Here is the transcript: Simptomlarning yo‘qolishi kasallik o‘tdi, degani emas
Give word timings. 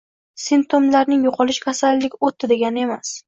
Simptomlarning 0.43 1.21
yo‘qolishi 1.27 1.63
kasallik 1.67 2.17
o‘tdi, 2.31 2.49
degani 2.55 2.85
emas 2.87 3.13